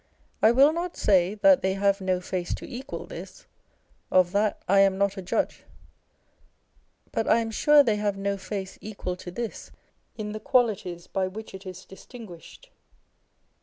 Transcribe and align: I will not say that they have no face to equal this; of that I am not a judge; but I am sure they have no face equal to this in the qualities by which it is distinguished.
I 0.41 0.49
will 0.51 0.73
not 0.73 0.97
say 0.97 1.35
that 1.35 1.61
they 1.61 1.73
have 1.75 2.01
no 2.01 2.19
face 2.19 2.55
to 2.55 2.67
equal 2.67 3.05
this; 3.05 3.45
of 4.09 4.31
that 4.31 4.59
I 4.67 4.79
am 4.79 4.97
not 4.97 5.15
a 5.15 5.21
judge; 5.21 5.63
but 7.11 7.27
I 7.29 7.37
am 7.39 7.51
sure 7.51 7.83
they 7.83 7.97
have 7.97 8.17
no 8.17 8.35
face 8.35 8.79
equal 8.81 9.15
to 9.17 9.29
this 9.29 9.69
in 10.17 10.31
the 10.31 10.39
qualities 10.39 11.05
by 11.05 11.27
which 11.27 11.53
it 11.53 11.67
is 11.67 11.85
distinguished. 11.85 12.71